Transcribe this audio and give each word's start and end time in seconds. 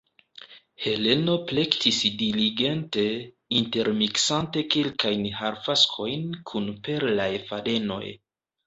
Heleno 0.85 1.35
plektis 1.51 1.99
diligente, 2.21 3.05
intermiksante 3.61 4.67
kelkajn 4.77 5.31
harfaskojn 5.43 6.29
kun 6.53 6.77
perlaj 6.89 7.33
fadenoj. 7.53 8.05